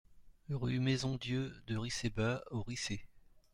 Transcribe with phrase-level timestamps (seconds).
[0.49, 3.05] Rue Maison Dieu de Ricey Bas aux Riceys